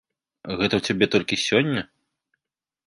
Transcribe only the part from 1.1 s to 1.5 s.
толькі